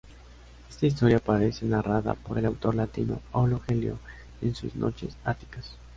Esta 0.67 0.87
historia 0.87 1.17
aparece 1.17 1.63
narrada 1.67 2.15
por 2.15 2.39
el 2.39 2.45
autor 2.47 2.73
latino 2.73 3.21
Aulo 3.33 3.59
Gelio 3.59 3.99
en 4.41 4.55
sus 4.55 4.73
"Noches 4.75 5.15
áticas". 5.23 5.77